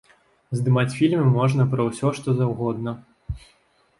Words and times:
Здымаць 0.59 0.93
фільмы 0.99 1.25
можна 1.35 1.67
пра 1.75 1.85
ўсё, 1.89 2.13
што 2.19 2.29
заўгодна. 2.39 2.91